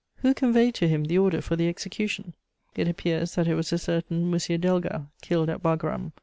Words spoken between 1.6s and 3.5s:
execution? It appears that